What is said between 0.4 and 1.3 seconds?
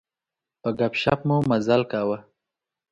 په ګپ شپ